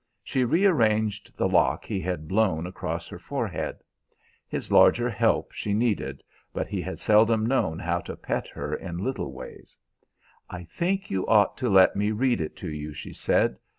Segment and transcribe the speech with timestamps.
[0.23, 3.83] She rearranged the lock he had blown across her forehead.
[4.47, 8.97] His larger help she needed, but he had seldom known how to pet her in
[8.97, 9.77] little ways.
[10.49, 13.59] "I think you ought to let me read it to you," she said.